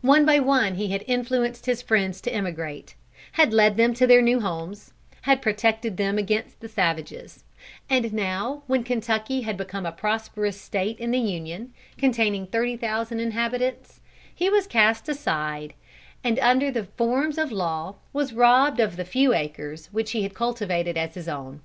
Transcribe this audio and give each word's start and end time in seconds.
One 0.00 0.24
by 0.24 0.38
one 0.38 0.76
he 0.76 0.88
had 0.88 1.04
influenced 1.06 1.66
his 1.66 1.82
friends 1.82 2.22
to 2.22 2.32
emigrate, 2.32 2.94
had 3.32 3.52
led 3.52 3.76
them 3.76 3.92
to 3.92 4.06
their 4.06 4.22
new 4.22 4.40
homes, 4.40 4.94
had 5.20 5.42
protected 5.42 5.98
them 5.98 6.16
against 6.16 6.60
the 6.60 6.66
savages, 6.70 7.44
and 7.90 8.10
now 8.10 8.62
when 8.66 8.84
Kentucky 8.84 9.42
had 9.42 9.58
become 9.58 9.84
a 9.84 9.92
prosperous 9.92 10.58
State 10.58 10.98
in 10.98 11.10
the 11.10 11.18
Union, 11.18 11.74
containing 11.98 12.46
thirty 12.46 12.78
thousand 12.78 13.20
inhabitants, 13.20 14.00
he 14.34 14.48
was 14.48 14.66
cast 14.66 15.10
aside, 15.10 15.74
and 16.24 16.38
under 16.38 16.70
the 16.70 16.84
forms 16.84 17.36
of 17.36 17.52
law 17.52 17.96
was 18.14 18.32
robbed 18.32 18.80
of 18.80 18.96
the 18.96 19.04
few 19.04 19.34
acres 19.34 19.88
which 19.92 20.12
he 20.12 20.22
had 20.22 20.32
cultivated 20.32 20.96
as 20.96 21.12
his 21.12 21.28
own. 21.28 21.60